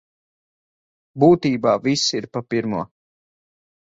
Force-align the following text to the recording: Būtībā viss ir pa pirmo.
Būtībā 1.23 1.75
viss 1.87 2.07
ir 2.19 2.27
pa 2.37 2.43
pirmo. 2.53 2.81